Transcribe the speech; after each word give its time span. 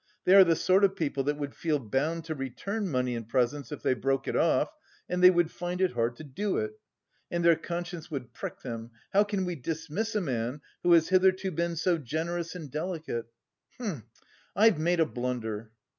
They 0.25 0.33
are 0.33 0.43
the 0.43 0.55
sort 0.55 0.83
of 0.83 0.95
people 0.95 1.21
that 1.25 1.37
would 1.37 1.53
feel 1.53 1.77
bound 1.77 2.25
to 2.25 2.33
return 2.33 2.89
money 2.89 3.15
and 3.15 3.29
presents 3.29 3.71
if 3.71 3.83
they 3.83 3.93
broke 3.93 4.27
it 4.27 4.35
off; 4.35 4.73
and 5.07 5.21
they 5.21 5.29
would 5.29 5.51
find 5.51 5.79
it 5.79 5.91
hard 5.91 6.15
to 6.15 6.23
do 6.23 6.57
it! 6.57 6.79
And 7.29 7.45
their 7.45 7.55
conscience 7.55 8.09
would 8.09 8.33
prick 8.33 8.61
them: 8.63 8.89
how 9.13 9.23
can 9.23 9.45
we 9.45 9.53
dismiss 9.55 10.15
a 10.15 10.21
man 10.21 10.61
who 10.81 10.93
has 10.93 11.09
hitherto 11.09 11.51
been 11.51 11.75
so 11.75 11.99
generous 11.99 12.55
and 12.55 12.71
delicate?.... 12.71 13.27
H'm! 13.79 14.05
I've 14.55 14.79
made 14.79 14.99
a 14.99 15.05
blunder." 15.05 15.71